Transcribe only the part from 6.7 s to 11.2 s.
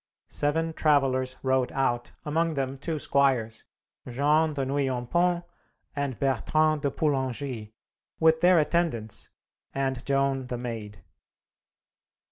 de Poulengy, with their attendants, and Joan the Maid.